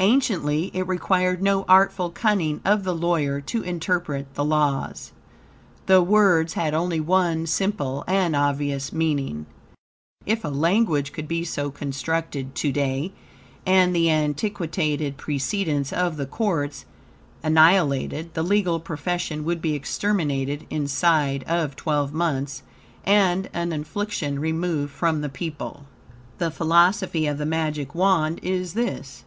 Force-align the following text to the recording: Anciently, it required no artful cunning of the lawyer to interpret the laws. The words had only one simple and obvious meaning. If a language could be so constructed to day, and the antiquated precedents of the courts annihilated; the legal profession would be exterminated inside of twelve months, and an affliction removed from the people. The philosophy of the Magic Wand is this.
Anciently, 0.00 0.72
it 0.74 0.88
required 0.88 1.40
no 1.40 1.64
artful 1.68 2.10
cunning 2.10 2.60
of 2.64 2.82
the 2.82 2.92
lawyer 2.92 3.40
to 3.42 3.62
interpret 3.62 4.34
the 4.34 4.44
laws. 4.44 5.12
The 5.86 6.02
words 6.02 6.54
had 6.54 6.74
only 6.74 6.98
one 6.98 7.46
simple 7.46 8.02
and 8.08 8.34
obvious 8.34 8.92
meaning. 8.92 9.46
If 10.26 10.44
a 10.44 10.48
language 10.48 11.12
could 11.12 11.28
be 11.28 11.44
so 11.44 11.70
constructed 11.70 12.56
to 12.56 12.72
day, 12.72 13.12
and 13.64 13.94
the 13.94 14.10
antiquated 14.10 15.16
precedents 15.16 15.92
of 15.92 16.16
the 16.16 16.26
courts 16.26 16.84
annihilated; 17.44 18.34
the 18.34 18.42
legal 18.42 18.80
profession 18.80 19.44
would 19.44 19.62
be 19.62 19.74
exterminated 19.74 20.66
inside 20.70 21.44
of 21.44 21.76
twelve 21.76 22.12
months, 22.12 22.64
and 23.06 23.48
an 23.52 23.72
affliction 23.72 24.40
removed 24.40 24.90
from 24.92 25.20
the 25.20 25.28
people. 25.28 25.84
The 26.38 26.50
philosophy 26.50 27.28
of 27.28 27.38
the 27.38 27.46
Magic 27.46 27.94
Wand 27.94 28.40
is 28.42 28.74
this. 28.74 29.22